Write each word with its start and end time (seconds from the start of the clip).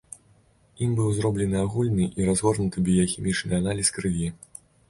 Ім 0.85 0.95
быў 0.99 1.11
зроблены 1.17 1.59
агульны 1.65 2.09
і 2.21 2.27
разгорнуты 2.31 2.85
біяхімічны 2.89 3.51
аналіз 3.63 3.95
крыві. 4.01 4.35